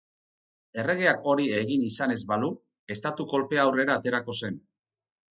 [0.83, 2.49] Erregeak hori egin izan ez balu,
[2.95, 4.57] estatu-kolpea aurrera aterako zen.